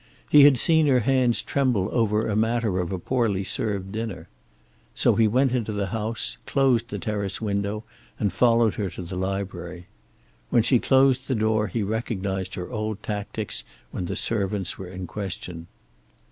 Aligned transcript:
He 0.31 0.45
had 0.45 0.57
seen 0.57 0.87
her 0.87 1.01
hands 1.01 1.43
tremble 1.43 1.87
over 1.91 2.25
a 2.27 2.35
matter 2.35 2.79
of 2.79 2.91
a 2.91 2.97
poorly 2.97 3.43
served 3.43 3.91
dinner. 3.91 4.29
So 4.95 5.13
he 5.13 5.27
went 5.27 5.51
into 5.51 5.71
the 5.71 5.89
house, 5.93 6.39
closed 6.47 6.89
the 6.89 6.97
terrace 6.97 7.39
window 7.39 7.83
and 8.17 8.33
followed 8.33 8.73
her 8.81 8.89
to 8.89 9.03
the 9.03 9.15
library. 9.15 9.85
When 10.49 10.63
she 10.63 10.79
closed 10.79 11.27
the 11.27 11.35
door 11.35 11.67
he 11.67 11.83
recognized 11.83 12.55
her 12.55 12.71
old 12.71 13.03
tactics 13.03 13.63
when 13.91 14.05
the 14.05 14.15
servants 14.15 14.75
were 14.75 14.87
in 14.89 15.05
question. 15.05 15.67